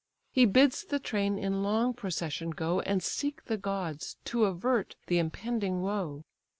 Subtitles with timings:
[0.31, 5.19] He bids the train in long procession go, And seek the gods, to avert the
[5.19, 6.23] impending woe.